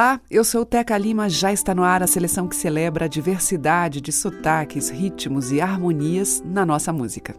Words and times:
Olá, 0.00 0.18
eu 0.30 0.42
sou 0.42 0.64
Teca 0.64 0.96
Lima, 0.96 1.28
já 1.28 1.52
está 1.52 1.74
no 1.74 1.84
ar 1.84 2.02
a 2.02 2.06
seleção 2.06 2.48
que 2.48 2.56
celebra 2.56 3.04
a 3.04 3.08
diversidade 3.08 4.00
de 4.00 4.10
sotaques, 4.10 4.88
ritmos 4.88 5.52
e 5.52 5.60
harmonias 5.60 6.42
na 6.42 6.64
nossa 6.64 6.90
música. 6.90 7.36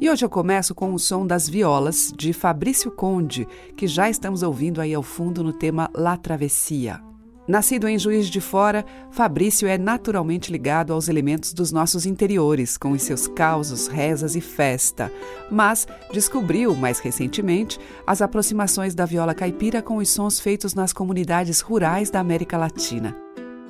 E 0.00 0.08
hoje 0.08 0.24
eu 0.24 0.30
começo 0.30 0.72
com 0.72 0.94
o 0.94 0.98
som 1.00 1.26
das 1.26 1.48
violas 1.48 2.12
de 2.16 2.32
Fabrício 2.32 2.92
Conde, 2.92 3.48
que 3.76 3.88
já 3.88 4.08
estamos 4.08 4.44
ouvindo 4.44 4.80
aí 4.80 4.94
ao 4.94 5.02
fundo 5.02 5.42
no 5.42 5.52
tema 5.52 5.90
La 5.92 6.16
Travessia. 6.16 7.05
Nascido 7.48 7.86
em 7.86 7.96
Juiz 7.96 8.26
de 8.26 8.40
Fora, 8.40 8.84
Fabrício 9.08 9.68
é 9.68 9.78
naturalmente 9.78 10.50
ligado 10.50 10.92
aos 10.92 11.08
elementos 11.08 11.52
dos 11.52 11.70
nossos 11.70 12.04
interiores, 12.04 12.76
com 12.76 12.90
os 12.90 13.02
seus 13.02 13.28
causos, 13.28 13.86
rezas 13.86 14.34
e 14.34 14.40
festa, 14.40 15.12
mas 15.48 15.86
descobriu, 16.12 16.74
mais 16.74 16.98
recentemente, 16.98 17.78
as 18.04 18.20
aproximações 18.20 18.96
da 18.96 19.06
viola 19.06 19.32
caipira 19.32 19.80
com 19.80 19.98
os 19.98 20.08
sons 20.08 20.40
feitos 20.40 20.74
nas 20.74 20.92
comunidades 20.92 21.60
rurais 21.60 22.10
da 22.10 22.18
América 22.18 22.58
Latina. 22.58 23.16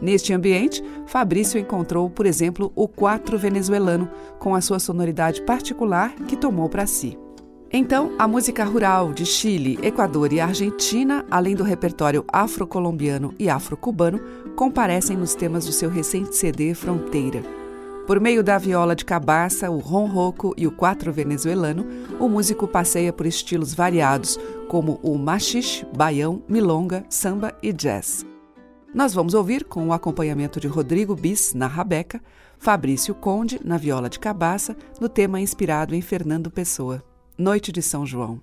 Neste 0.01 0.33
ambiente, 0.33 0.83
Fabrício 1.07 1.61
encontrou, 1.61 2.09
por 2.09 2.25
exemplo, 2.25 2.73
o 2.75 2.89
quatro 2.89 3.39
venezuelano, 3.39 4.11
com 4.39 4.55
a 4.55 4.61
sua 4.63 4.79
sonoridade 4.79 5.43
particular 5.43 6.15
que 6.27 6.37
tomou 6.37 6.69
para 6.69 6.87
si. 6.87 7.19
Então, 7.73 8.13
a 8.17 8.29
música 8.29 8.65
rural 8.65 9.13
de 9.13 9.27
Chile, 9.27 9.79
Equador 9.83 10.33
e 10.33 10.41
Argentina, 10.41 11.25
além 11.29 11.57
do 11.57 11.65
repertório 11.65 12.25
afro-colombiano 12.33 13.35
e 13.39 13.51
afro-cubano, 13.51 14.21
comparecem 14.55 15.17
nos 15.17 15.35
temas 15.35 15.67
do 15.67 15.73
seu 15.73 15.91
recente 15.91 16.37
CD 16.37 16.75
Fronteira. 16.75 17.43
Por 18.07 18.21
meio 18.21 18.45
da 18.45 18.57
viola 18.57 18.95
de 18.95 19.05
cabaça, 19.05 19.69
o 19.69 19.79
ronroco 19.79 20.55
e 20.57 20.65
o 20.65 20.71
quatro 20.71 21.13
venezuelano, 21.13 21.85
o 22.21 22.29
músico 22.29 22.69
passeia 22.69 23.13
por 23.13 23.27
estilos 23.27 23.75
variados, 23.75 24.39
como 24.69 25.01
o 25.03 25.19
machixe, 25.19 25.85
baião, 25.95 26.41
milonga, 26.49 27.05
samba 27.11 27.53
e 27.61 27.73
jazz. 27.73 28.25
Nós 28.95 29.13
vamos 29.13 29.35
ouvir, 29.35 29.65
com 29.65 29.89
o 29.89 29.93
acompanhamento 29.93 30.61
de 30.61 30.69
Rodrigo 30.69 31.17
Bis 31.17 31.53
na 31.53 31.67
rabeca, 31.67 32.23
Fabrício 32.59 33.13
Conde 33.13 33.61
na 33.65 33.77
viola 33.77 34.09
de 34.09 34.21
cabaça, 34.21 34.77
no 35.01 35.09
tema 35.09 35.41
inspirado 35.41 35.93
em 35.93 36.01
Fernando 36.01 36.49
Pessoa. 36.49 37.03
Noite 37.39 37.71
de 37.71 37.83
São 37.83 38.07
João. 38.07 38.41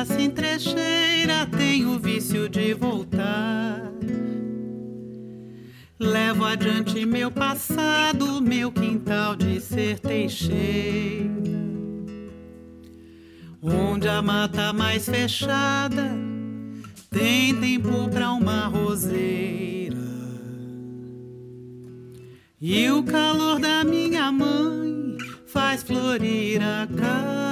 Sendo 0.00 0.12
assim 0.12 0.30
trecheira, 0.30 1.46
tenho 1.46 1.90
o 1.90 1.98
vício 1.98 2.48
de 2.48 2.72
voltar. 2.72 3.92
Levo 5.98 6.44
adiante 6.44 7.04
meu 7.04 7.30
passado, 7.30 8.40
meu 8.40 8.72
quintal 8.72 9.36
de 9.36 9.60
ser 9.60 9.98
teixeira. 9.98 11.28
Onde 13.62 14.08
a 14.08 14.22
mata 14.22 14.72
mais 14.72 15.06
fechada 15.06 16.16
tem 17.10 17.54
tempo 17.60 18.08
pra 18.08 18.32
uma 18.32 18.68
roseira. 18.68 19.98
E 22.58 22.90
o 22.90 23.02
calor 23.02 23.60
da 23.60 23.84
minha 23.84 24.32
mãe 24.32 25.18
faz 25.46 25.82
florir 25.82 26.62
a 26.62 26.86
capoeira. 26.86 27.49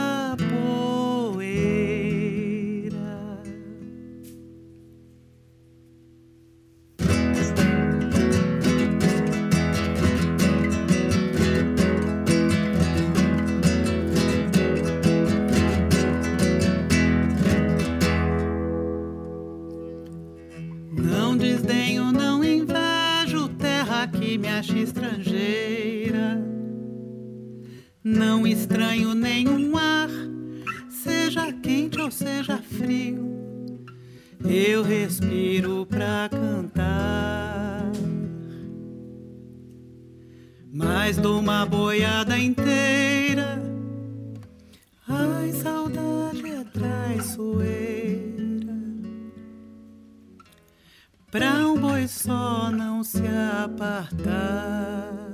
Eu 35.20 35.28
respiro 35.28 35.86
pra 35.86 36.28
cantar. 36.30 37.90
Mas 40.72 41.16
dou 41.16 41.40
uma 41.40 41.66
boiada 41.66 42.38
inteira. 42.38 43.60
Ai, 45.08 45.52
saudade 45.52 46.46
é 46.46 46.64
traiçoeira. 46.64 48.28
Pra 51.30 51.66
um 51.66 51.80
boi 51.80 52.06
só 52.06 52.70
não 52.70 53.02
se 53.02 53.22
apartar. 53.64 55.27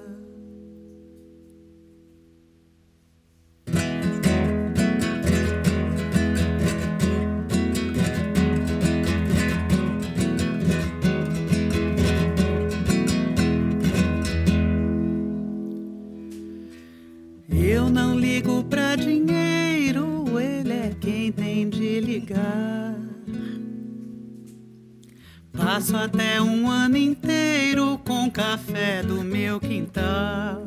Passo 25.94 25.96
até 25.96 26.42
um 26.42 26.68
ano 26.68 26.96
inteiro 26.96 28.00
com 28.04 28.28
café 28.28 29.00
do 29.00 29.22
meu 29.22 29.60
quintal. 29.60 30.60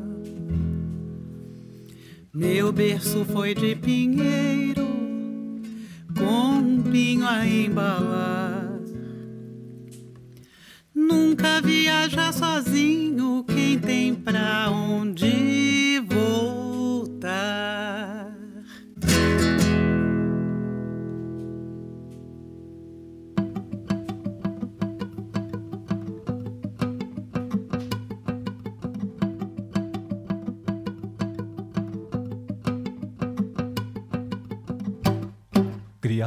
Meu 2.34 2.72
berço 2.72 3.26
foi 3.26 3.54
de 3.54 3.76
pinheiro, 3.76 4.88
com 6.18 6.60
um 6.60 6.82
pinho 6.82 7.28
a 7.28 7.46
embalar. 7.46 8.80
Nunca 10.96 11.60
viaja 11.62 12.32
sozinho 12.32 13.44
quem 13.44 13.78
tem 13.80 14.16
pra 14.16 14.70
onde 14.72 16.02
voltar. 16.08 17.77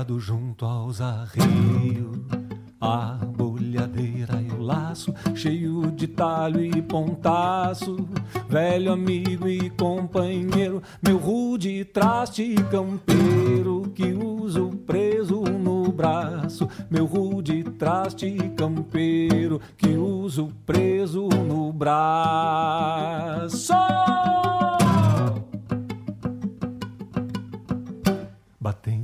Junto 0.09 0.65
aos 0.65 1.01
arreios, 1.01 2.17
a 2.81 3.19
bolhadeira 3.37 4.41
e 4.41 4.51
o 4.51 4.63
laço, 4.63 5.15
cheio 5.35 5.93
de 5.93 6.09
talho 6.09 6.65
e 6.65 6.81
pontaço. 6.81 8.09
Velho 8.49 8.93
amigo 8.93 9.47
e 9.47 9.69
companheiro, 9.71 10.83
meu 11.03 11.19
rude 11.19 11.85
traste 11.85 12.55
campeiro, 12.71 13.93
que 13.95 14.15
uso 14.15 14.71
preso 14.87 15.43
no 15.43 15.93
braço. 15.93 16.67
Meu 16.91 17.05
rude 17.05 17.63
traste 17.63 18.35
campeiro, 18.57 19.61
que 19.77 19.91
uso 19.91 20.49
preso 20.65 21.29
no 21.29 21.73
braço. 21.73 23.75
batendo 28.61 29.00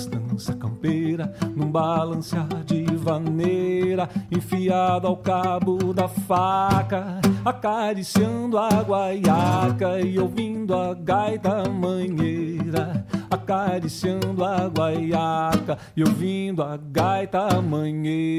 festança 0.00 0.54
campeira, 0.54 1.34
num 1.54 1.70
balancear 1.70 2.64
de 2.64 2.84
vaneira, 2.96 4.08
enfiado 4.30 5.06
ao 5.06 5.18
cabo 5.18 5.92
da 5.92 6.08
faca, 6.08 7.20
acariciando 7.44 8.56
a 8.56 8.82
guaiaca 8.82 10.00
e 10.00 10.18
ouvindo 10.18 10.74
a 10.74 10.94
gaita 10.94 11.68
manheira, 11.68 13.04
acariciando 13.30 14.42
a 14.42 14.68
guaiaca 14.68 15.76
e 15.94 16.02
ouvindo 16.02 16.62
a 16.62 16.78
gaita 16.78 17.60
manheira. 17.60 18.30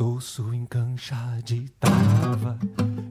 Retoço 0.00 0.54
em 0.54 0.64
cancha 0.64 1.14
de 1.44 1.68
tava, 1.78 2.58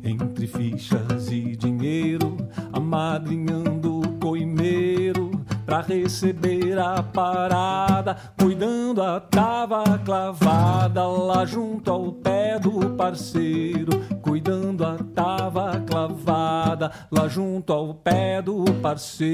entre 0.04 0.48
fichas 0.48 1.32
e 1.32 1.56
dinheiro, 1.56 2.36
amadrinhando 2.74 4.00
o 4.00 4.18
coimeiro 4.18 5.30
pra 5.68 5.82
receber 5.82 6.80
a 6.80 7.04
parada, 7.04 8.18
cuidando 8.40 9.04
a 9.04 9.20
tava 9.20 10.00
clavada 10.00 11.06
lá 11.06 11.46
junto 11.46 11.92
ao 11.92 12.12
pé 12.12 12.58
do 12.58 12.90
parceiro, 12.96 13.92
cuidando 14.24 14.84
a 14.84 14.98
tava 15.14 15.80
clavada 15.82 16.92
lá 17.12 17.28
junto 17.28 17.72
ao 17.72 17.94
pé 17.94 18.42
do 18.42 18.66
parceiro. 18.82 19.30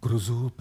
Cruzo 0.00 0.53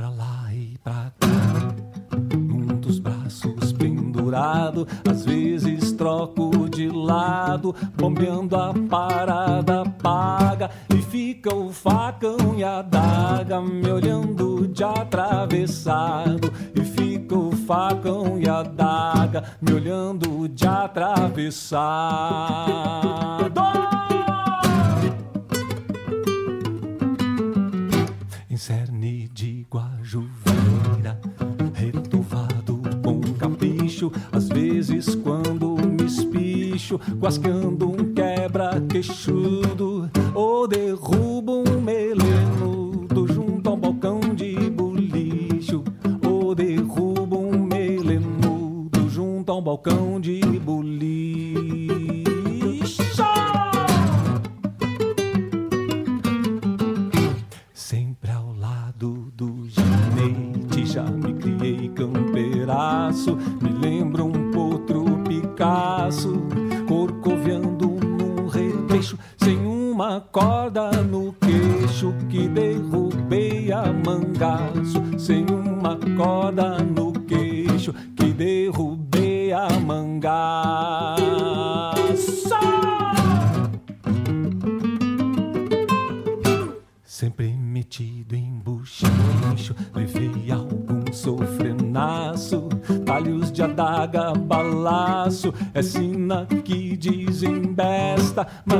pendurado. 4.33 4.87
Às 5.09 5.23
vezes 5.23 5.91
troco 5.91 6.67
de 6.69 6.89
lado, 6.89 7.75
bombeando 7.95 8.55
a 8.55 8.73
parada 8.89 9.83
paga. 10.01 10.71
E 10.89 11.01
fica 11.01 11.53
o 11.53 11.71
facão 11.71 12.55
e 12.57 12.63
a 12.63 12.81
daga 12.81 13.61
me 13.61 13.91
olhando 13.91 14.67
de 14.67 14.83
atravessado. 14.83 16.51
E 16.75 16.81
fica 16.81 17.35
o 17.37 17.51
facão 17.51 18.39
e 18.39 18.49
a 18.49 18.63
daga 18.63 19.43
me 19.61 19.73
olhando 19.73 20.47
de 20.49 20.67
atravessado. 20.67 21.93
em 28.49 28.57
cerne 28.57 29.27
de 29.29 29.65
guajuveira, 29.67 31.19
capricho, 33.93 34.11
às 34.31 34.47
vezes 34.49 35.13
quando 35.15 35.75
me 35.77 36.05
espicho, 36.05 36.99
guascando 37.17 37.91
um 37.91 38.13
quebra-queixudo, 38.13 40.09
ou 40.33 40.67
derrubo 40.67 41.63
um 41.67 41.79
melenudo 41.79 43.27
junto 43.31 43.69
ao 43.69 43.77
balcão 43.77 44.19
de 44.35 44.55
bolicho, 44.71 45.83
ou 46.27 46.55
derrubo 46.55 47.37
um 47.37 47.63
melenudo 47.65 49.07
junto 49.09 49.51
ao 49.51 49.61
balcão 49.61 50.19
de 50.19 50.41
corda 50.65 51.12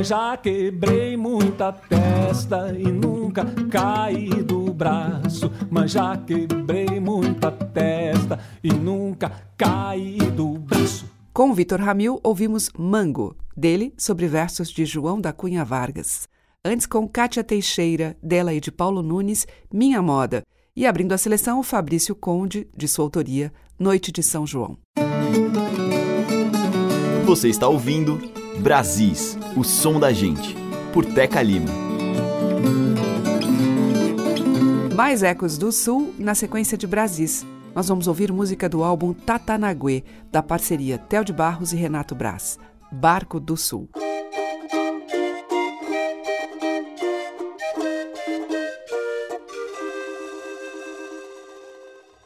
mas 0.04 0.10
já 0.10 0.36
quebrei 0.36 1.16
muita 1.16 1.72
testa 1.72 2.78
e 2.78 2.92
nunca 2.92 3.46
caí 3.72 4.44
do 4.44 4.74
braço, 4.74 5.50
mas 5.72 5.92
já 5.92 6.18
quebrei 6.18 7.00
muita 7.00 7.50
testa 7.50 8.38
e 8.62 8.68
nunca 8.74 9.32
caí 9.56 10.18
do 10.18 10.60
braço. 10.60 11.10
Com 11.32 11.54
Vitor 11.54 11.80
Ramil, 11.80 12.20
ouvimos 12.22 12.70
Mango, 12.78 13.34
dele 13.56 13.94
sobre 13.98 14.28
versos 14.28 14.70
de 14.70 14.84
João 14.84 15.22
da 15.22 15.32
Cunha 15.32 15.64
Vargas. 15.64 16.28
Antes, 16.66 16.86
com 16.86 17.08
Kátia 17.08 17.42
Teixeira, 17.42 18.18
dela 18.22 18.54
e 18.54 18.60
de 18.60 18.74
Paulo 18.74 19.02
Nunes, 19.02 19.48
Minha 19.72 20.02
Moda. 20.02 20.44
E 20.76 20.86
abrindo 20.86 21.14
a 21.14 21.18
seleção, 21.18 21.60
o 21.62 21.64
Fabrício 21.64 22.14
Conde, 22.14 22.68
de 22.76 22.90
sua 22.90 23.06
autoria, 23.06 23.54
Noite 23.80 24.12
de 24.12 24.22
São 24.22 24.46
João. 24.46 24.78
Você 27.26 27.48
está 27.48 27.70
ouvindo 27.70 28.43
Brasis, 28.64 29.38
o 29.58 29.64
som 29.66 30.00
da 30.00 30.14
gente, 30.14 30.56
por 30.94 31.04
Teca 31.06 31.42
Lima. 31.42 31.70
Mais 34.96 35.22
ecos 35.22 35.58
do 35.58 35.70
Sul 35.70 36.16
na 36.18 36.34
sequência 36.34 36.78
de 36.78 36.88
Brasis. 36.88 37.46
Nós 37.76 37.90
vamos 37.90 38.08
ouvir 38.08 38.32
música 38.32 38.70
do 38.70 38.82
álbum 38.82 39.12
Tatanaguê, 39.12 40.06
da 40.32 40.42
parceria 40.42 40.98
Theo 40.98 41.26
de 41.26 41.34
Barros 41.34 41.74
e 41.74 41.76
Renato 41.76 42.16
Braz, 42.16 42.58
Barco 42.90 43.38
do 43.38 43.58
Sul. 43.58 43.90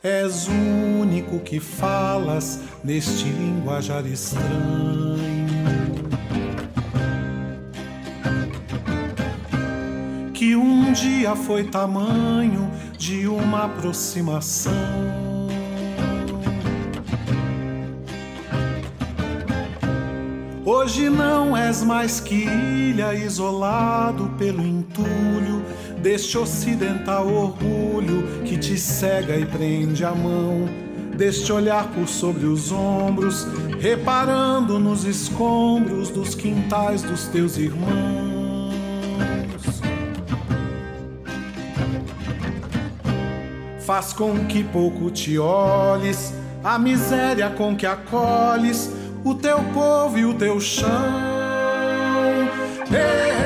És 0.03 0.47
o 0.47 1.01
único 1.01 1.39
que 1.39 1.59
falas 1.59 2.61
neste 2.83 3.25
linguajar 3.25 4.05
estranho. 4.05 5.17
Que 10.37 10.55
um 10.55 10.93
dia 10.93 11.35
foi 11.35 11.63
tamanho 11.63 12.69
de 12.95 13.27
uma 13.27 13.65
aproximação. 13.65 14.71
Hoje 20.63 21.09
não 21.09 21.57
és 21.57 21.81
mais 21.81 22.19
que 22.19 22.35
ilha 22.35 23.15
isolado 23.15 24.31
pelo 24.37 24.61
entulho 24.61 25.65
deste 26.03 26.37
ocidental 26.37 27.27
orgulho 27.27 28.43
que 28.45 28.59
te 28.59 28.77
cega 28.77 29.35
e 29.35 29.43
prende 29.43 30.05
a 30.05 30.13
mão, 30.13 30.69
deste 31.17 31.51
olhar 31.51 31.87
por 31.87 32.07
sobre 32.07 32.45
os 32.45 32.71
ombros, 32.71 33.47
reparando 33.79 34.77
nos 34.77 35.03
escombros 35.03 36.11
dos 36.11 36.35
quintais 36.35 37.01
dos 37.01 37.25
teus 37.25 37.57
irmãos. 37.57 38.16
Faz 43.87 44.11
com 44.11 44.45
que 44.47 44.65
pouco 44.65 45.09
te 45.09 45.39
olhes, 45.39 46.33
a 46.61 46.77
miséria 46.77 47.49
com 47.49 47.73
que 47.73 47.85
acolhes 47.85 48.91
o 49.23 49.33
teu 49.33 49.63
povo 49.73 50.19
e 50.19 50.25
o 50.25 50.33
teu 50.33 50.59
chão. 50.59 50.89
Ei, 52.91 53.37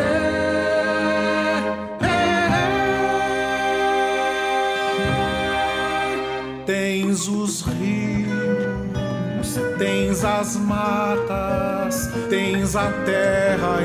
tens 10.21 10.23
as 10.23 10.55
matas, 10.57 12.09
tens 12.29 12.75
a 12.75 12.91
terra 13.03 13.81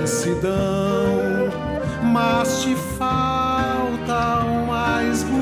imensidão, 0.00 0.56
mas 2.02 2.62
te 2.62 2.74
falta 2.98 4.44
o 4.44 4.66
mais 4.66 5.22
bonito, 5.22 5.35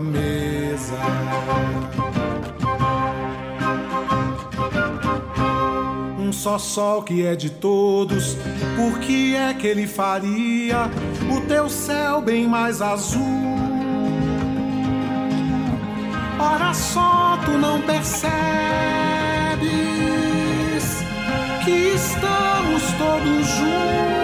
mesa. 0.00 0.98
Um 6.18 6.32
só 6.32 6.58
sol 6.58 7.02
que 7.02 7.24
é 7.24 7.36
de 7.36 7.50
todos, 7.50 8.36
por 8.76 8.98
que 9.00 9.36
é 9.36 9.52
que 9.54 9.66
ele 9.66 9.86
faria 9.86 10.90
o 11.30 11.40
teu 11.46 11.68
céu 11.68 12.20
bem 12.20 12.46
mais 12.46 12.80
azul? 12.80 13.44
Ora 16.38 16.74
só 16.74 17.38
tu 17.44 17.52
não 17.52 17.80
percebes 17.82 18.34
que 21.64 21.70
estamos 21.70 22.82
todos 22.98 23.46
juntos 23.46 24.23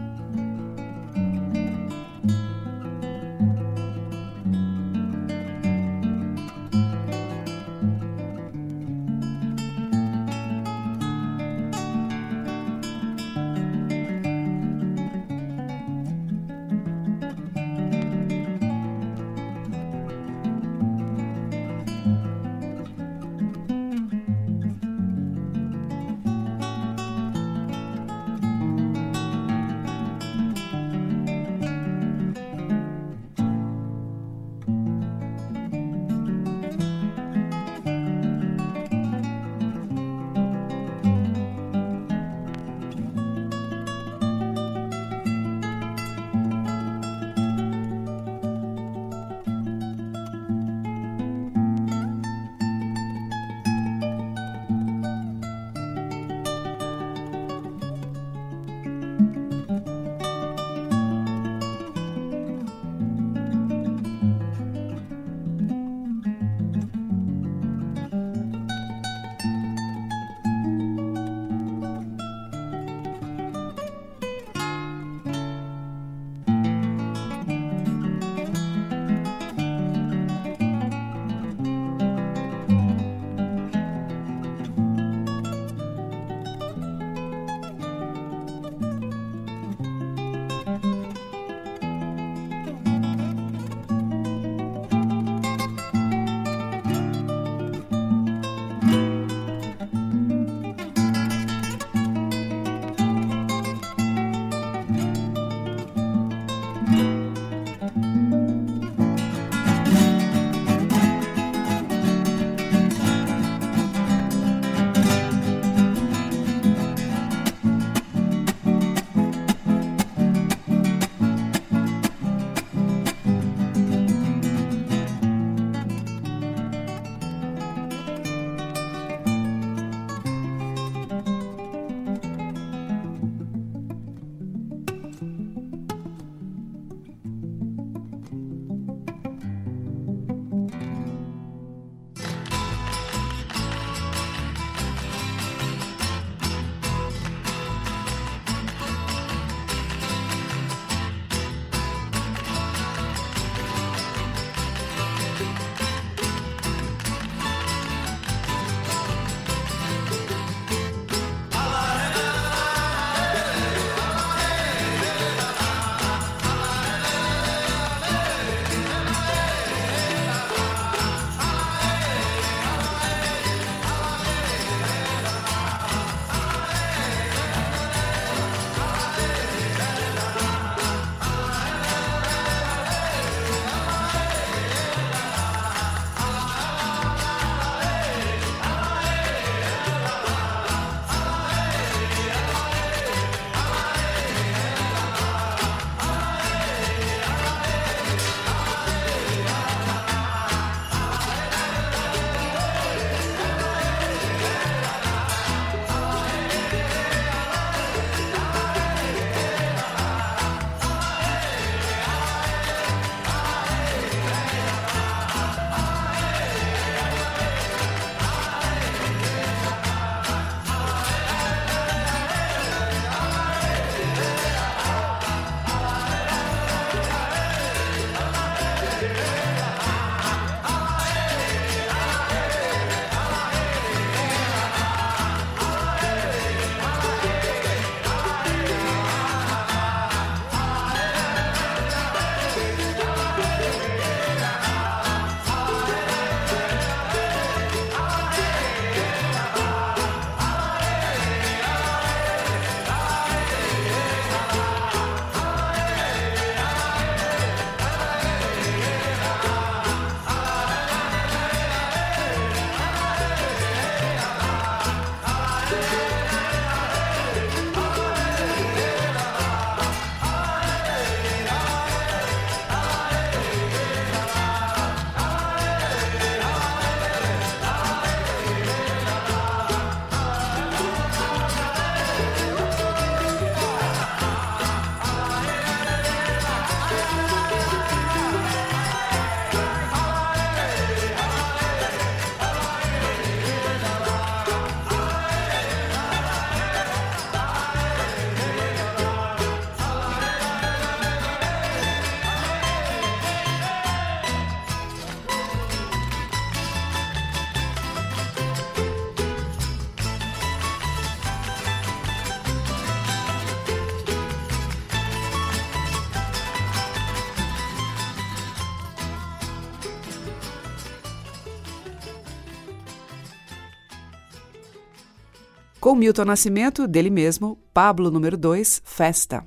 Com 325.81 325.95
Milton 325.95 326.25
Nascimento, 326.25 326.87
dele 326.87 327.09
mesmo, 327.09 327.57
Pablo 327.73 328.11
número 328.11 328.37
2, 328.37 328.83
Festa. 328.85 329.43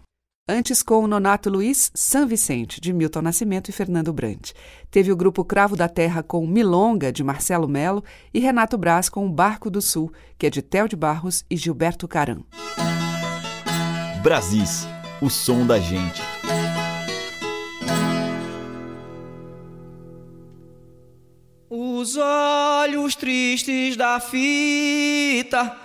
Antes 0.49 0.83
com 0.83 0.99
o 1.05 1.07
Nonato 1.07 1.49
Luiz, 1.49 1.92
San 1.94 2.27
Vicente, 2.27 2.81
de 2.81 2.92
Milton 2.92 3.23
Nascimento 3.23 3.68
e 3.68 3.73
Fernando 3.73 4.12
Brant. 4.12 4.51
Teve 4.90 5.12
o 5.12 5.16
grupo 5.16 5.44
Cravo 5.44 5.77
da 5.77 5.88
Terra 5.88 6.25
com 6.25 6.44
Milonga, 6.44 7.12
de 7.12 7.23
Marcelo 7.23 7.68
Melo, 7.68 8.03
e 8.35 8.40
Renato 8.40 8.77
Braz 8.77 9.09
com 9.09 9.25
o 9.25 9.31
Barco 9.31 9.70
do 9.70 9.81
Sul, 9.81 10.12
que 10.37 10.49
é 10.49 10.51
de 10.51 10.61
Theo 10.61 10.88
de 10.88 10.97
Barros 10.97 11.44
e 11.49 11.57
Gilberto 11.57 12.09
Caram. 12.09 12.44
Brasis, 14.20 14.88
o 15.23 15.31
som 15.31 15.64
da 15.64 15.79
gente. 15.79 16.20
Os 21.70 22.16
olhos 22.16 23.14
tristes 23.14 23.97
da 23.97 24.18
fita 24.18 25.85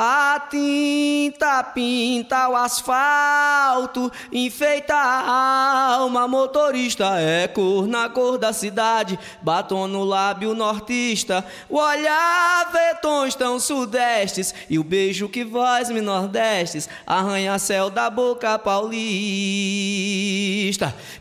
A 0.00 0.46
tinta 0.48 1.60
pinta 1.64 2.48
o 2.48 2.54
asfalto, 2.54 4.12
enfeita 4.32 4.94
a 4.94 5.96
alma, 5.96 6.28
motorista 6.28 7.18
é 7.18 7.48
cor 7.48 7.88
na 7.88 8.08
cor 8.08 8.38
da 8.38 8.52
cidade, 8.52 9.18
batom 9.42 9.88
no 9.88 10.04
lábio 10.04 10.54
nortista, 10.54 11.44
o 11.68 11.78
olhar 11.78 12.70
vê 12.70 12.94
tons 13.02 13.34
tão 13.34 13.58
sudestes 13.58 14.54
e 14.70 14.78
o 14.78 14.84
beijo 14.84 15.28
que 15.28 15.42
voz 15.42 15.90
me 15.90 16.00
nordestes, 16.00 16.88
arranha-céu 17.04 17.90
da 17.90 18.08
boca 18.08 18.56
paulista. 18.56 18.94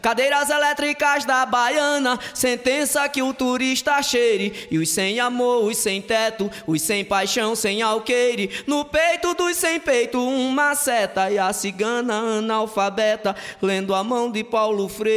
Cadeiras 0.04 0.52
elétricas 0.52 1.26
da 1.26 1.48
baiana, 1.48 2.20
sentença 2.32 3.10
que 3.10 3.24
o 3.24 3.34
turista 3.34 4.00
cheire, 4.04 4.68
e 4.70 4.78
os 4.78 4.90
sem 4.92 5.20
amor, 5.20 5.63
os 5.63 5.78
sem 5.78 6.00
teto, 6.00 6.52
os 6.68 6.80
sem 6.84 7.04
paixão, 7.04 7.56
sem 7.56 7.82
alqueire, 7.82 8.66
no 8.67 8.84
peito 8.84 9.34
dos 9.34 9.56
sem 9.56 9.80
peito, 9.80 10.21
uma 10.21 10.75
seta 10.75 11.32
e 11.32 11.39
a 11.39 11.53
cigana 11.53 12.13
analfabeta, 12.39 13.34
lendo 13.62 13.95
a 13.95 14.03
mão 14.03 14.30
de 14.30 14.43
Paulo 14.43 14.89
Freire. 14.89 15.08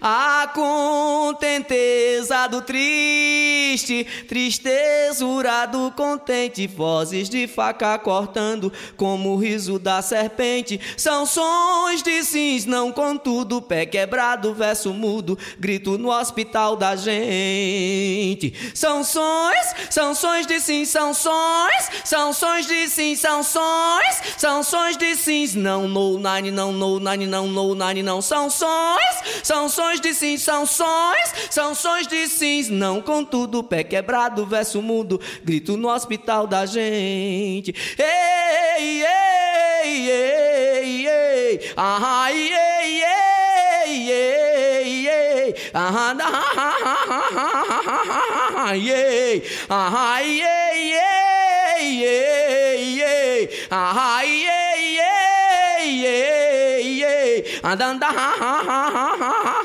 A 0.00 0.50
contenteza 0.52 2.48
do 2.48 2.60
triste, 2.62 4.04
tristezura 4.28 5.66
do 5.66 5.92
contente, 5.92 6.66
vozes 6.66 7.28
de 7.28 7.46
faca 7.46 7.96
cortando, 7.98 8.72
como 8.96 9.34
o 9.34 9.36
riso 9.36 9.78
da 9.78 10.02
serpente, 10.02 10.80
são 10.96 11.24
sons 11.24 12.02
de 12.02 12.24
sims, 12.24 12.66
não 12.66 12.90
contudo, 12.90 13.62
pé 13.62 13.86
quebrado, 13.86 14.52
verso 14.52 14.92
mudo, 14.92 15.38
grito 15.58 15.96
no 15.96 16.10
hospital 16.10 16.74
da 16.76 16.96
gente. 16.96 18.52
São 18.74 19.04
sons, 19.04 19.74
são 19.90 20.12
sons 20.14 20.44
de 20.46 20.55
sim, 20.60 20.84
são 20.84 21.12
sons, 21.12 21.90
são 22.04 22.60
de 22.60 22.88
sim, 22.88 23.14
são 23.16 23.42
sons, 23.42 24.22
são 24.36 24.92
de 24.92 25.16
sims, 25.16 25.54
não 25.54 25.88
no 25.88 26.18
nine, 26.18 26.50
não 26.50 26.72
no 26.72 26.98
nine, 26.98 27.26
não 27.26 27.46
no 27.46 27.74
nine, 27.74 28.02
não. 28.02 28.20
São 28.22 28.50
sons, 28.50 29.00
são 29.42 29.66
de 29.94 30.14
sim, 30.14 30.36
são 30.36 30.66
sons, 30.66 31.32
são 31.50 32.02
de 32.02 32.28
sims, 32.28 32.68
não 32.68 33.00
contudo, 33.00 33.62
pé 33.62 33.82
quebrado, 33.84 34.46
verso 34.46 34.80
mudo, 34.82 35.20
grito 35.44 35.76
no 35.76 35.88
hospital 35.88 36.46
da 36.46 36.66
gente. 36.66 37.74
Ei, 37.98 39.04
ei, 39.04 40.10
ei, 40.10 41.08
ei, 41.08 41.60
ah, 41.76 42.28
ei, 42.30 42.52
ei, 42.52 43.02
ei, 43.02 43.35
Uh-huh, 45.74 46.14
uh-huh, 46.18 46.56
uh-huh, 47.06 47.46
uh-huh. 48.16 48.72
Yeah. 48.74 49.40
Uh-huh. 49.70 50.18
Yeah, 50.22 50.72
yeah, 50.74 51.78
yeah, 51.78 52.74
yeah. 52.98 53.46
Uh-huh. 53.70 54.22
Yeah, 54.24 54.74
yeah, 54.98 55.84
yeah, 55.84 56.76
yeah. 56.78 57.70
And 57.70 57.80
then 57.80 57.98
the 57.98 58.06
ha 58.06 58.12
ha 58.38 58.54
ha 58.68 58.82
ha 58.90 59.12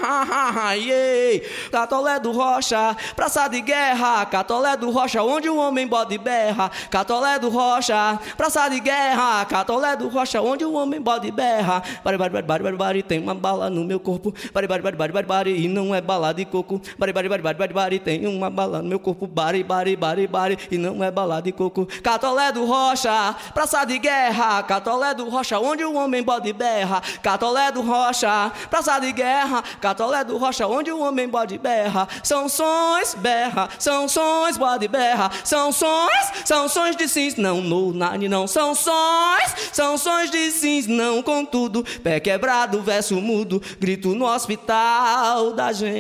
ha 0.02 0.26
ha 0.26 0.52
ha 0.52 0.72
yeah. 0.72 1.40
Catolé 1.72 2.20
do 2.20 2.34
Rocha, 2.34 2.96
praça 3.16 3.48
de 3.48 3.62
guerra, 3.62 4.26
Catolé 4.26 4.76
do 4.76 4.92
Rocha, 4.92 5.24
onde 5.24 5.48
o 5.50 5.56
homem 5.56 5.88
bode 5.88 6.18
berra, 6.18 6.70
Catolé 6.90 7.40
do 7.40 7.50
Rocha, 7.50 8.20
praça 8.36 8.68
de 8.68 8.80
guerra, 8.82 9.46
Catolé 9.46 9.96
do 9.96 10.10
Rocha, 10.10 10.42
onde 10.42 10.66
o 10.66 10.74
homem 10.74 11.00
bode 11.02 11.32
berra, 11.32 11.82
bari, 12.04 12.18
bari, 12.18 12.34
bari, 12.34 12.46
bari, 12.46 12.64
bari, 12.64 12.78
bari, 12.78 13.04
tem 13.04 13.20
uma 13.20 13.34
bala 13.34 13.70
no 13.70 13.86
meu 13.86 14.02
corpo, 14.02 14.34
bari, 14.54 14.68
bari, 14.68 14.84
bari, 14.84 14.98
bari, 14.98 15.14
bari, 15.14 15.28
bari, 15.28 15.66
e 15.66 15.68
não 15.70 15.96
é 15.96 16.02
bala 16.02 16.34
de 16.34 16.44
coco, 16.44 16.82
bari, 17.00 17.14
bari, 17.14 17.30
bari, 17.30 17.42
bari, 17.42 17.58
bari, 17.58 17.74
bari, 17.74 18.00
tem 18.00 18.28
uma 18.28 18.50
bala 18.50 18.82
no 18.82 18.90
meu 18.90 19.00
corpo, 19.00 19.26
bari, 19.26 19.64
bari, 19.64 19.96
bari, 19.96 20.28
bari, 20.28 20.58
e 20.70 20.78
não 20.78 21.02
é 21.02 21.10
bala 21.10 21.42
de 21.42 21.54
coco, 21.54 21.86
Catolé 22.04 22.52
do 22.52 22.66
Rocha, 22.66 23.34
praça 23.54 23.86
de 23.86 23.98
guerra, 23.98 24.62
Catolé 24.64 25.14
do 25.14 25.30
Rocha, 25.30 25.58
onde 25.58 25.86
o 25.86 25.94
homem 25.94 26.22
bode 26.22 26.52
berra, 26.52 27.02
Catolé 27.24 27.72
do 27.72 27.82
Rocha, 27.82 28.52
praça 28.70 29.00
de 29.00 29.14
guerra, 29.14 29.64
Catolé 29.80 30.26
do 30.26 30.38
Rocha, 30.38 30.68
onde 30.68 30.92
o 30.92 31.00
homem 31.00 31.30
bode 31.30 31.61
berra, 31.62 32.08
são 32.24 32.50
sons, 32.50 33.16
berra, 33.16 33.70
são 33.80 34.08
sons, 34.10 34.58
bode 34.58 34.88
berra, 34.88 35.32
são 35.44 35.72
sons, 35.72 36.32
são 36.44 36.68
sons 36.68 36.96
de 36.96 37.08
sims, 37.08 37.36
não 37.36 37.62
no 37.62 37.94
nani, 37.94 38.28
não. 38.28 38.48
São 38.48 38.74
sons, 38.76 39.56
são 39.72 39.98
sons 39.98 40.30
de 40.32 40.52
sims, 40.52 40.88
não 40.88 41.22
contudo, 41.22 41.86
pé 42.04 42.20
quebrado, 42.20 42.82
verso 42.82 43.22
mudo, 43.22 43.62
grito 43.80 44.16
no 44.16 44.26
hospital 44.26 45.54
da 45.54 45.72
gente. 45.72 45.92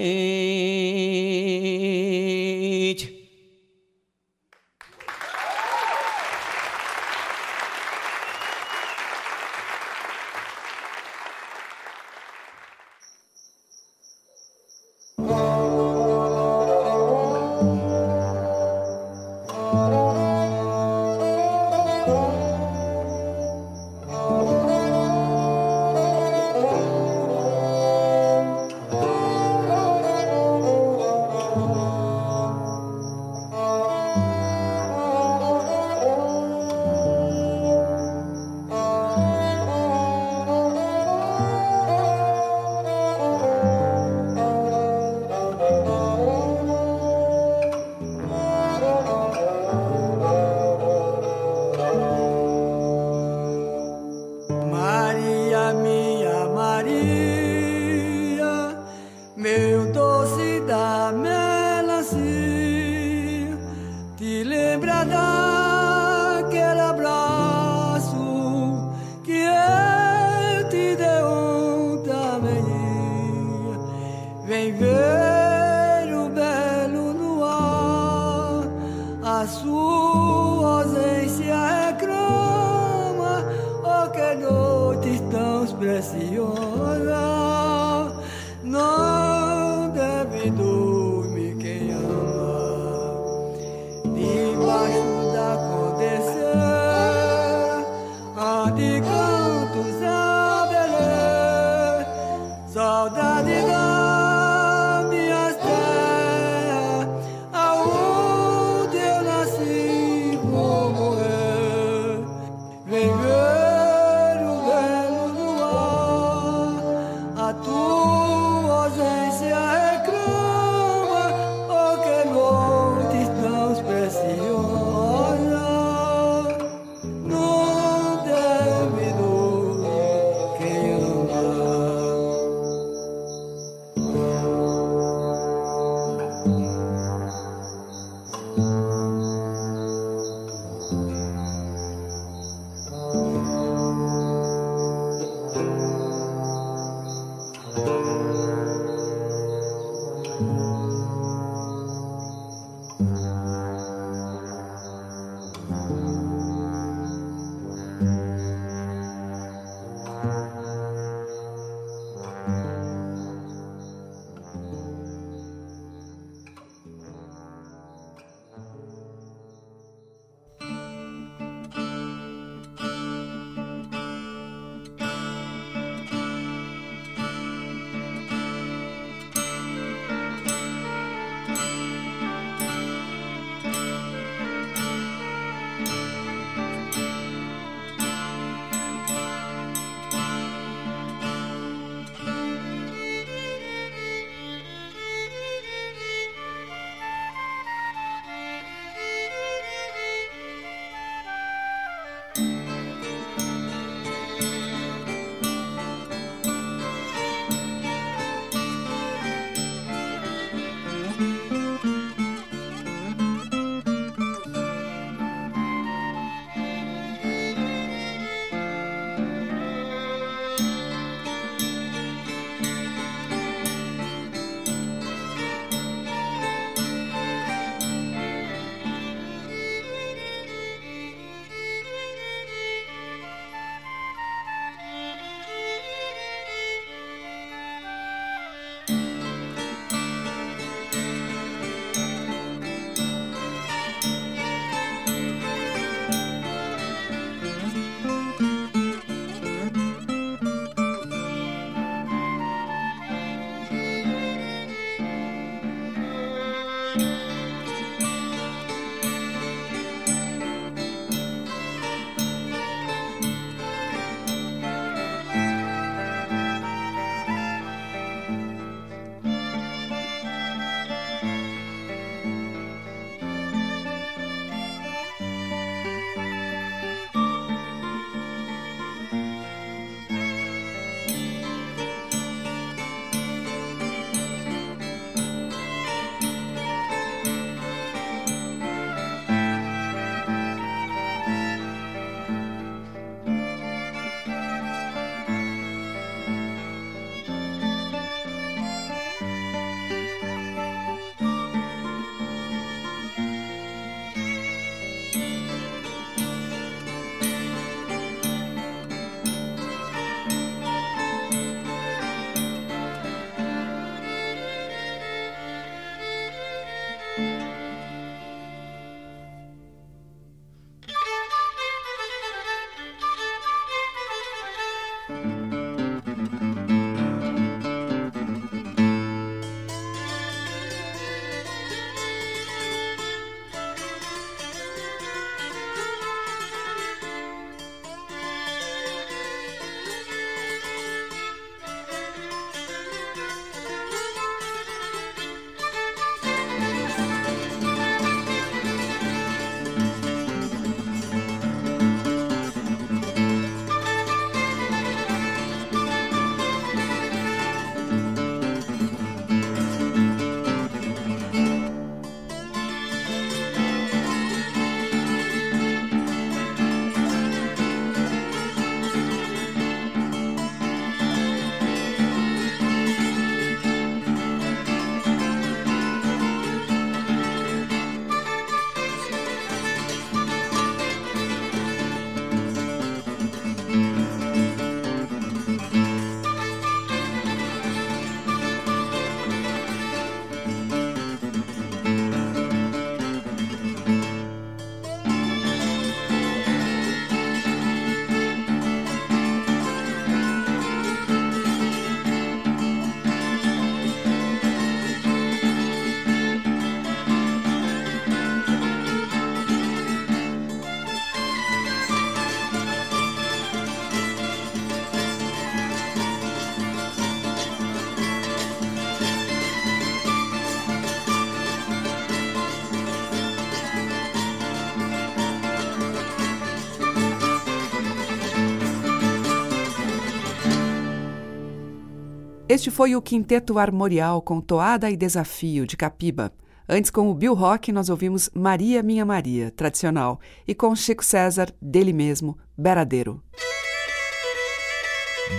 Este 432.51 432.69
foi 432.69 432.97
o 432.97 433.01
Quinteto 433.01 433.57
Armorial 433.57 434.21
com 434.21 434.41
Toada 434.41 434.91
e 434.91 434.97
Desafio, 434.97 435.65
de 435.65 435.77
Capiba. 435.77 436.33
Antes, 436.67 436.91
com 436.91 437.09
o 437.09 437.15
Bill 437.15 437.33
Rock, 437.33 437.71
nós 437.71 437.87
ouvimos 437.87 438.29
Maria 438.33 438.83
Minha 438.83 439.05
Maria, 439.05 439.51
tradicional, 439.51 440.19
e 440.45 440.53
com 440.53 440.75
Chico 440.75 441.01
César, 441.01 441.53
dele 441.61 441.93
mesmo, 441.93 442.37
Beradeiro. 442.57 443.23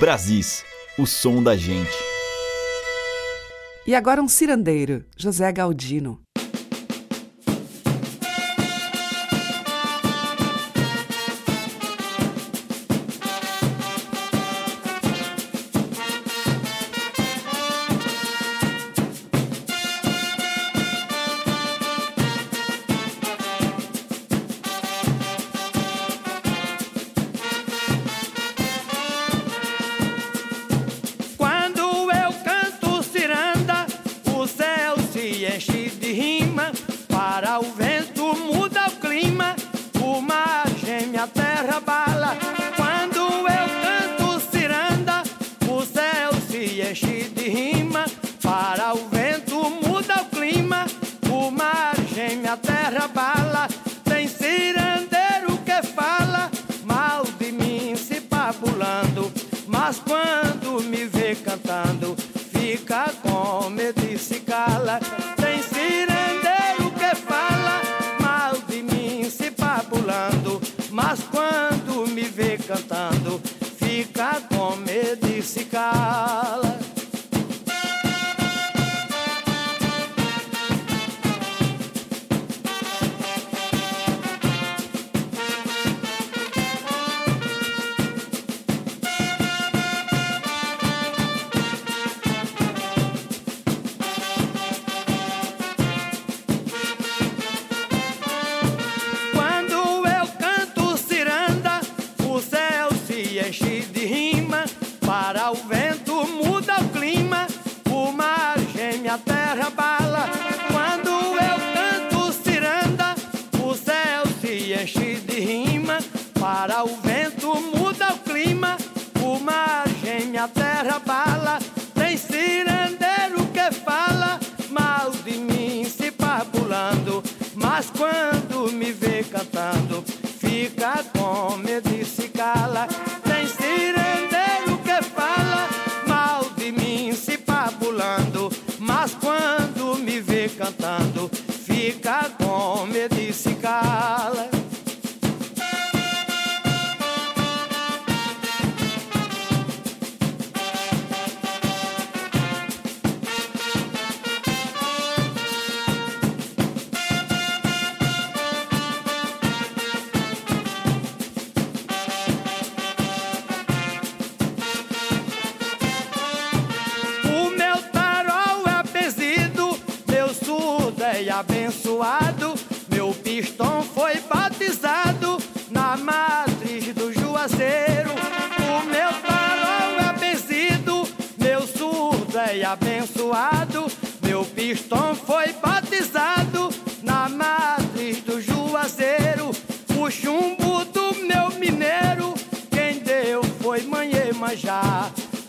Brasis, 0.01 0.65
o 0.99 1.07
som 1.07 1.43
da 1.43 1.55
gente. 1.55 1.93
E 3.87 3.95
agora 3.95 4.23
um 4.23 4.27
cirandeiro, 4.27 5.05
José 5.15 5.53
Galdino. 5.53 6.19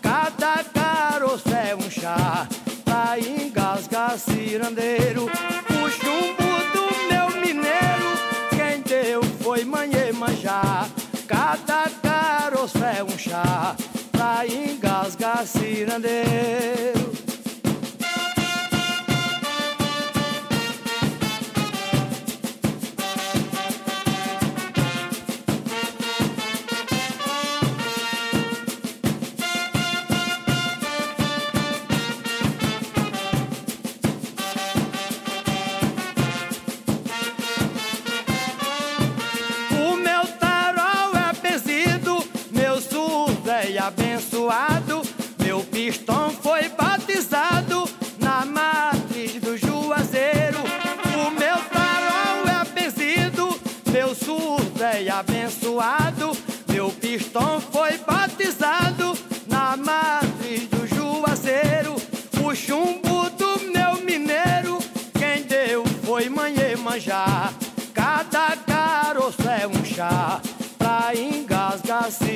Cada 0.02 0.64
caroço 0.64 1.50
é 1.50 1.76
um 1.76 1.92
chá 1.92 2.16
tá 2.16 2.48
pra 2.86 3.20
engasgar 3.20 4.18
cirandeiro. 4.18 5.26
O 5.26 5.90
chumbo 5.90 6.44
do 6.72 6.86
meu 7.10 7.42
mineiro, 7.42 8.18
quem 8.52 8.82
deu 8.82 9.22
foi 9.42 9.66
manhê 9.66 10.14
manjar. 10.14 10.88
Cada 11.28 11.90
caroço 12.02 12.78
é 12.78 13.04
um 13.04 13.18
chá 13.18 13.76
tá 14.14 14.38
pra 14.38 14.48
engasgar 14.48 15.46
cirandeiro. 15.46 17.23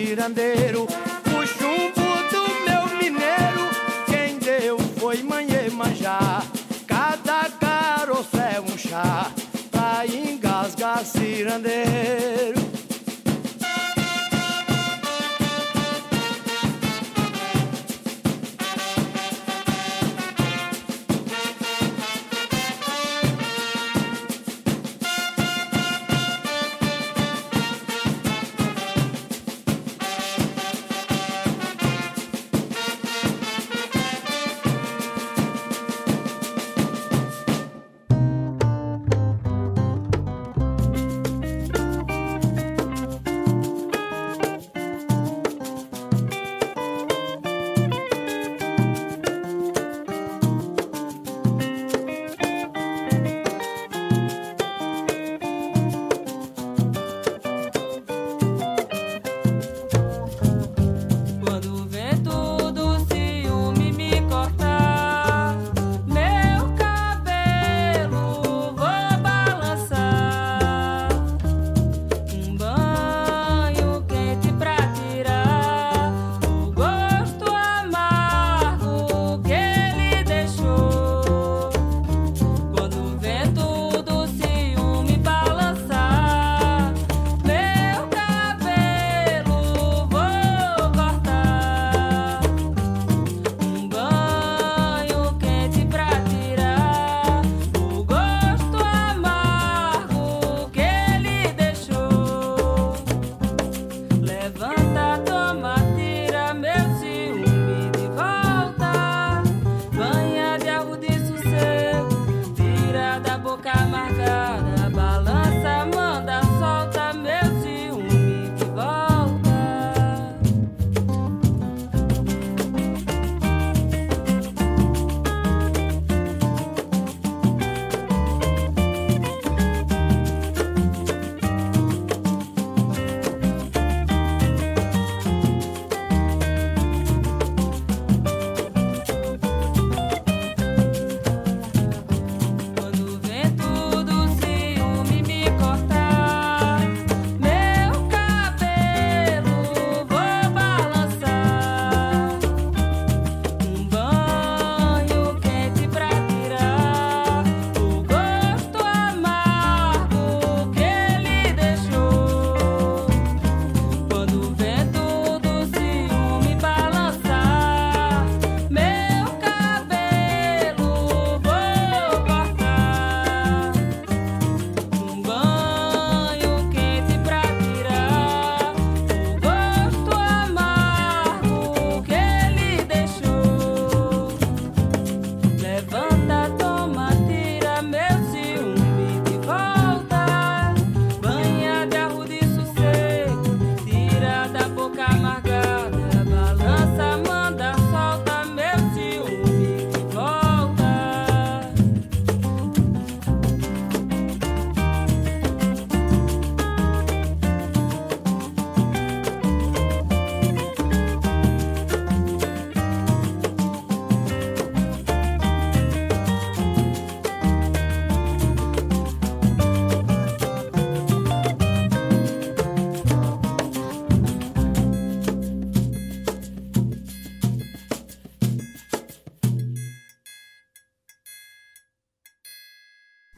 cirandeiro, 0.08 0.84
o 0.86 1.46
chumbo 1.46 2.08
do 2.32 2.44
meu 2.64 2.98
mineiro, 2.98 3.70
quem 4.06 4.38
deu 4.38 4.80
foi 4.98 5.22
manhê 5.22 5.70
manjar. 5.70 6.46
Cada 6.88 7.50
caroço 7.60 8.38
é 8.38 8.62
um 8.62 8.78
chá 8.78 9.30
pra 9.70 10.06
engasgar 10.08 11.04
cirandeiro. 11.04 12.17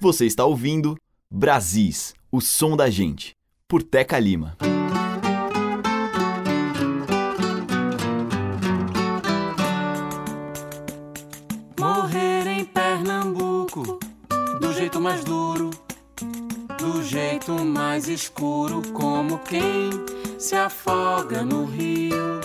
Você 0.10 0.26
está 0.26 0.44
ouvindo 0.44 0.98
Brasis, 1.30 2.16
o 2.32 2.42
som 2.42 2.76
da 2.76 2.90
gente, 2.90 3.36
por 3.68 3.84
Teca 3.84 4.18
Lima. 4.18 4.58
Morrer 11.80 12.48
em 12.48 12.66
Pernambuco, 12.66 14.00
do 14.60 14.74
jeito 14.74 15.00
mais 15.00 15.24
duro, 15.24 15.70
do 16.80 17.04
jeito 17.04 17.64
mais 17.64 18.08
escuro, 18.08 18.82
como 18.92 19.38
quem 19.38 19.92
se 20.40 20.56
afoga 20.56 21.46
no 21.46 21.66
rio, 21.66 22.39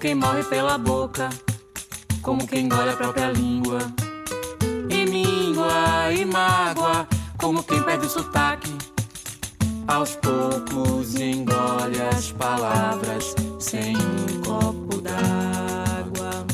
quem 0.00 0.14
morre 0.14 0.42
pela 0.44 0.78
boca, 0.78 1.28
como 2.22 2.46
quem 2.46 2.64
engole 2.64 2.88
a 2.88 2.96
própria 2.96 3.30
língua. 3.30 3.78
E 4.88 5.04
míngua 5.04 6.10
e 6.10 6.24
mágoa, 6.24 7.06
como 7.36 7.62
quem 7.62 7.82
perde 7.82 8.06
o 8.06 8.08
sotaque. 8.08 8.72
Aos 9.86 10.16
poucos 10.16 11.14
engole 11.16 12.00
as 12.16 12.32
palavras 12.32 13.34
sem 13.58 13.94
um 13.94 14.40
copo 14.42 15.02
d'água. 15.02 16.46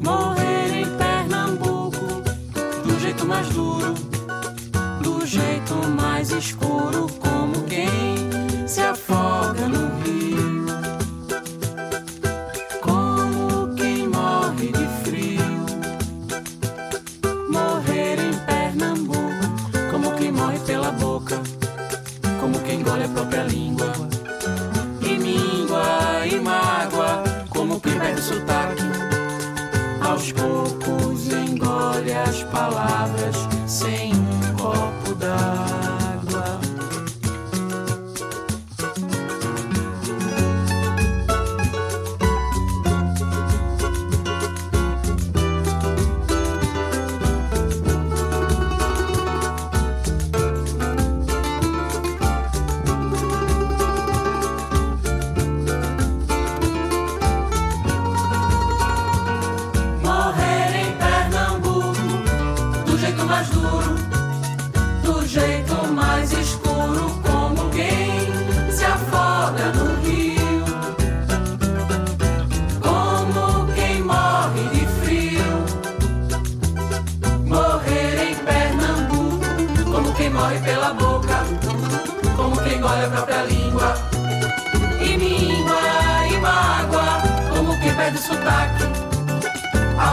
Morrer 0.00 0.74
em 0.74 0.96
Pernambuco, 0.96 2.22
do 2.86 3.00
jeito 3.00 3.26
mais 3.26 3.48
duro, 3.48 3.94
do 5.02 5.26
jeito 5.26 5.74
mais 6.00 6.30
escuro, 6.30 7.08
como 7.18 7.64
quem 7.64 8.68
se 8.68 8.80
afoga 8.80 9.23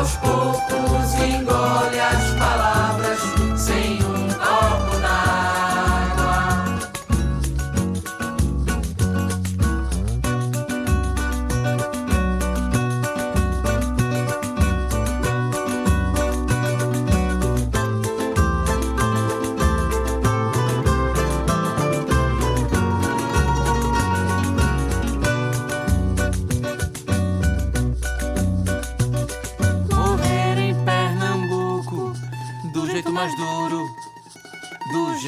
Aos 0.01 0.17
poucos 0.17 1.13
engole 1.13 1.40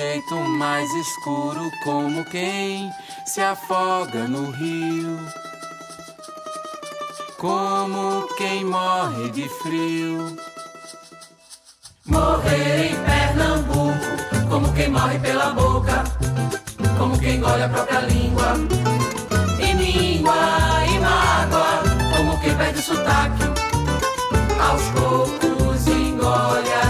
jeito 0.04 0.36
mais 0.36 0.94
escuro, 0.96 1.72
como 1.82 2.26
quem 2.26 2.92
se 3.26 3.40
afoga 3.42 4.28
no 4.28 4.52
rio, 4.52 5.18
como 7.38 8.28
quem 8.38 8.66
morre 8.66 9.30
de 9.32 9.48
frio. 9.62 10.36
Morrer 12.06 12.92
em 12.92 12.96
Pernambuco, 13.06 14.50
como 14.50 14.74
quem 14.74 14.90
morre 14.90 15.20
pela 15.20 15.52
boca, 15.52 16.04
como 16.98 17.18
quem 17.18 17.38
engole 17.38 17.64
a 17.64 17.70
própria 17.70 18.02
língua, 18.02 18.56
e 19.58 19.74
míngua 19.74 20.36
e 20.94 21.00
mágoa, 21.00 21.82
como 22.16 22.40
quem 22.42 22.56
perde 22.58 22.80
o 22.80 22.84
sotaque. 22.84 23.44
Aos 24.60 24.84
poucos 24.90 25.88
engole 25.88 26.74
as 26.74 26.83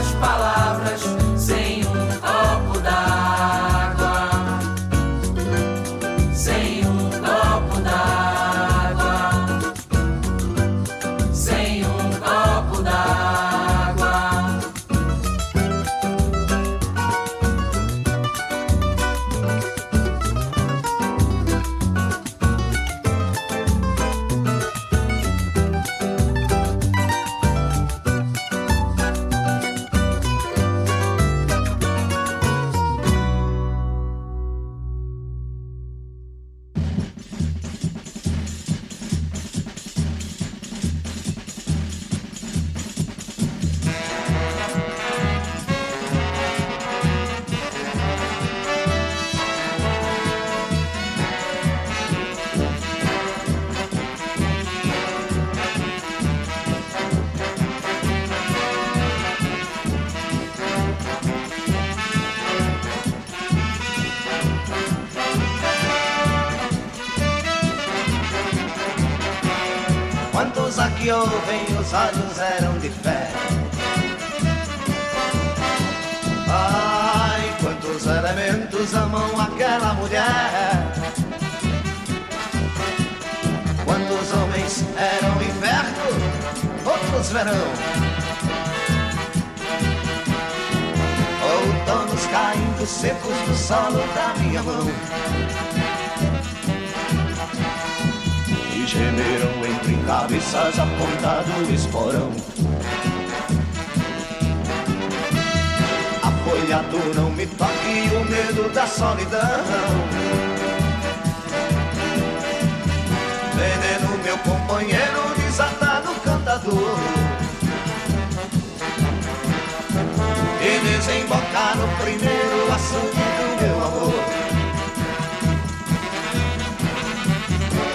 desembocar 121.06 121.76
no 121.76 121.88
primeiro 121.98 122.72
açude 122.72 123.26
do 123.38 123.62
meu 123.62 123.76
amor. 123.86 124.24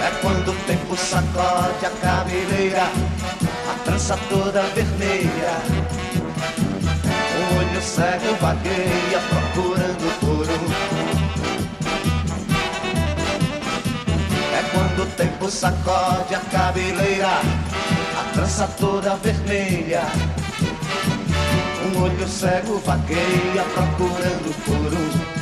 É 0.03 0.11
quando 0.21 0.51
o 0.51 0.55
tempo 0.67 0.95
sacode 0.95 1.85
a 1.85 1.89
cabeleira, 1.89 2.83
a 2.83 3.83
trança 3.83 4.15
toda 4.29 4.61
vermelha. 4.75 5.57
O 7.35 7.57
olho 7.57 7.81
cego 7.81 8.35
vagueia 8.39 9.19
procurando 9.29 10.05
um. 10.23 10.69
É 14.53 14.63
quando 14.71 15.01
o 15.01 15.05
tempo 15.17 15.49
sacode 15.49 16.35
a 16.35 16.39
cabeleira, 16.51 17.41
a 18.19 18.33
trança 18.33 18.67
toda 18.79 19.15
vermelha. 19.15 20.03
Olho 21.97 22.27
cego 22.27 22.77
vagueia 22.79 23.63
procurando 23.73 24.53
por. 24.65 25.38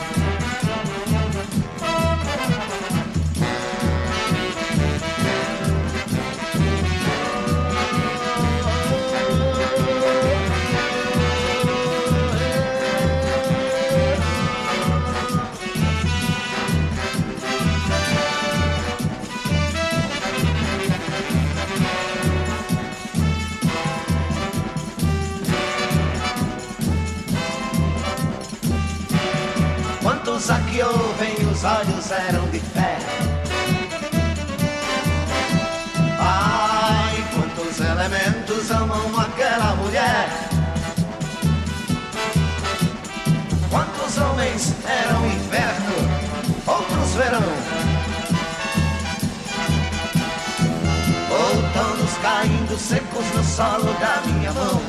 Eram 32.12 32.48
de 32.50 32.60
ferro? 32.60 33.06
Ai, 36.20 37.24
quantos 37.34 37.80
elementos 37.80 38.72
amam 38.72 39.20
aquela 39.20 39.76
mulher? 39.76 40.30
Quantos 43.70 44.18
homens 44.18 44.74
eram 44.86 45.26
inverno, 45.26 45.96
outros 46.66 47.14
verão? 47.16 47.44
Outonos 51.30 52.18
caindo 52.22 52.78
secos 52.78 53.26
no 53.36 53.44
solo 53.44 53.94
da 54.00 54.22
minha 54.26 54.54
mão. 54.54 54.82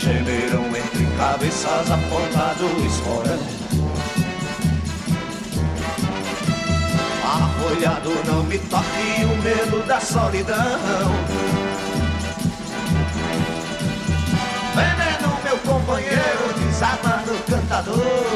Gemeram 0.00 0.71
cabeças 1.22 1.88
apontado 1.88 2.66
o 2.66 2.84
esporão. 2.84 3.38
Arrolhado 7.24 8.10
não 8.26 8.42
me 8.42 8.58
toque 8.58 9.24
o 9.24 9.36
medo 9.40 9.86
da 9.86 10.00
solidão. 10.00 10.56
Veneno, 14.74 15.38
meu 15.44 15.58
companheiro, 15.58 16.54
desarmado 16.58 17.38
cantador. 17.48 18.26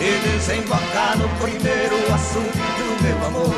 E 0.00 0.32
desembocar 0.32 1.16
no 1.16 1.28
primeiro 1.40 1.96
assunto 2.12 2.58
do 2.76 3.02
meu 3.04 3.26
amor. 3.26 3.54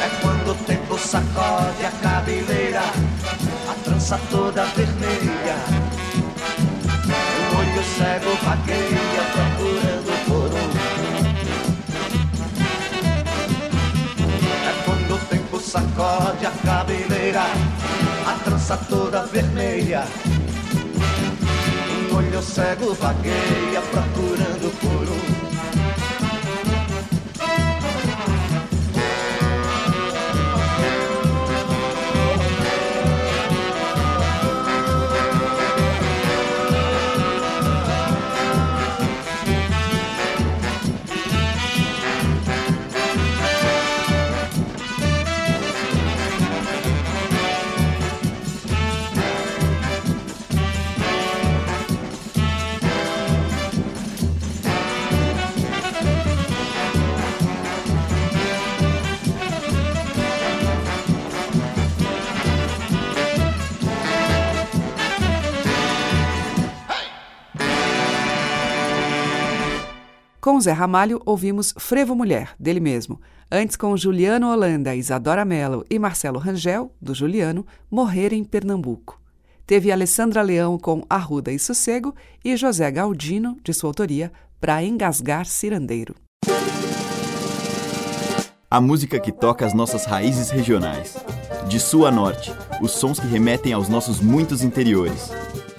É 0.00 0.08
quando 0.22 0.52
o 0.52 0.54
tempo 0.64 0.77
sacode 1.08 1.86
a 1.86 1.90
cabeleira, 2.02 2.82
a 2.82 3.74
trança 3.82 4.20
toda 4.30 4.66
vermelha. 4.76 5.56
O 7.40 7.56
olho 7.56 7.82
cego 7.96 8.36
vagueia 8.44 9.22
procurando 9.32 10.12
por 10.26 10.52
um. 10.52 10.68
É 14.68 14.72
quando 14.84 15.14
o 15.14 15.18
tempo 15.30 15.58
sacode 15.58 16.44
a 16.44 16.50
cabeleira, 16.50 17.46
a 18.26 18.32
trança 18.44 18.76
toda 18.76 19.24
vermelha. 19.28 20.04
Um 21.90 22.16
olho 22.16 22.42
cego 22.42 22.92
vagueia 22.92 23.80
procurando 23.92 24.70
por 24.78 25.08
um. 25.08 25.37
Com 70.58 70.62
Zé 70.62 70.72
Ramalho, 70.72 71.22
ouvimos 71.24 71.72
Frevo 71.78 72.16
Mulher, 72.16 72.50
dele 72.58 72.80
mesmo. 72.80 73.20
Antes, 73.48 73.76
com 73.76 73.96
Juliano 73.96 74.50
Holanda, 74.50 74.92
Isadora 74.92 75.44
Mello 75.44 75.84
e 75.88 76.00
Marcelo 76.00 76.40
Rangel, 76.40 76.92
do 77.00 77.14
Juliano, 77.14 77.64
Morrer 77.88 78.32
em 78.32 78.42
Pernambuco. 78.42 79.22
Teve 79.64 79.92
Alessandra 79.92 80.42
Leão 80.42 80.76
com 80.76 81.04
Arruda 81.08 81.52
e 81.52 81.60
Sossego 81.60 82.12
e 82.44 82.56
José 82.56 82.90
Galdino, 82.90 83.56
de 83.62 83.72
sua 83.72 83.90
autoria, 83.90 84.32
Pra 84.60 84.82
Engasgar 84.82 85.46
Cirandeiro. 85.46 86.16
A 88.68 88.80
música 88.80 89.20
que 89.20 89.30
toca 89.30 89.64
as 89.64 89.72
nossas 89.72 90.06
raízes 90.06 90.50
regionais. 90.50 91.16
De 91.68 91.78
sul 91.78 92.04
a 92.04 92.10
norte, 92.10 92.52
os 92.82 92.90
sons 92.90 93.20
que 93.20 93.28
remetem 93.28 93.72
aos 93.72 93.88
nossos 93.88 94.20
muitos 94.20 94.64
interiores. 94.64 95.30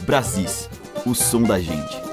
Brasis, 0.05 0.69
o 1.05 1.13
som 1.13 1.43
da 1.43 1.59
gente. 1.59 2.09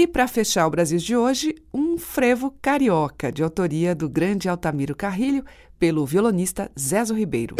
E 0.00 0.06
para 0.06 0.26
fechar 0.26 0.66
o 0.66 0.70
Brasil 0.70 0.96
de 0.96 1.14
hoje, 1.14 1.54
um 1.74 1.98
frevo 1.98 2.54
carioca, 2.62 3.30
de 3.30 3.42
autoria 3.42 3.94
do 3.94 4.08
grande 4.08 4.48
Altamiro 4.48 4.96
Carrilho, 4.96 5.44
pelo 5.78 6.06
violonista 6.06 6.70
Zezo 6.74 7.12
Ribeiro. 7.12 7.56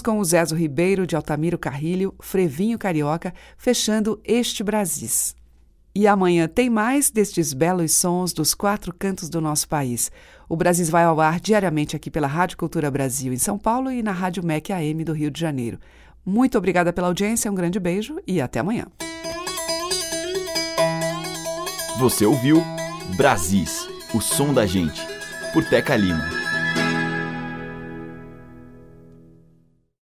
Com 0.00 0.20
o 0.20 0.24
Zezo 0.24 0.54
Ribeiro, 0.54 1.06
de 1.06 1.16
Altamiro 1.16 1.58
Carrilho, 1.58 2.14
Frevinho 2.20 2.78
Carioca, 2.78 3.34
fechando 3.58 4.20
este 4.24 4.62
Brasis. 4.62 5.34
E 5.92 6.06
amanhã 6.06 6.46
tem 6.46 6.70
mais 6.70 7.10
destes 7.10 7.52
belos 7.52 7.92
sons 7.92 8.32
dos 8.32 8.54
quatro 8.54 8.94
cantos 8.96 9.28
do 9.28 9.40
nosso 9.40 9.68
país. 9.68 10.12
O 10.48 10.54
Brasis 10.54 10.88
vai 10.88 11.02
ao 11.02 11.20
ar 11.20 11.40
diariamente 11.40 11.96
aqui 11.96 12.10
pela 12.10 12.28
Rádio 12.28 12.56
Cultura 12.56 12.90
Brasil 12.90 13.32
em 13.32 13.38
São 13.38 13.58
Paulo 13.58 13.90
e 13.90 14.00
na 14.00 14.12
Rádio 14.12 14.44
MEC 14.44 14.72
AM 14.72 15.02
do 15.02 15.12
Rio 15.12 15.30
de 15.30 15.40
Janeiro. 15.40 15.80
Muito 16.24 16.56
obrigada 16.56 16.92
pela 16.92 17.08
audiência, 17.08 17.50
um 17.50 17.54
grande 17.54 17.80
beijo 17.80 18.20
e 18.24 18.40
até 18.40 18.60
amanhã. 18.60 18.86
Você 21.98 22.24
ouviu 22.24 22.62
Brasis, 23.16 23.88
o 24.14 24.20
som 24.20 24.54
da 24.54 24.64
gente, 24.64 25.04
por 25.52 25.64
Teca 25.64 25.96
Lima. 25.96 26.39